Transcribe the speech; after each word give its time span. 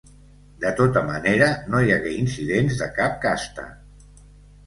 De 0.61 0.69
tota 0.79 1.01
manera, 1.09 1.49
no 1.73 1.81
hi 1.87 1.93
hagué 1.97 2.13
incidents 2.21 2.79
de 2.81 2.87
cap 2.95 3.19
casta. 3.27 3.67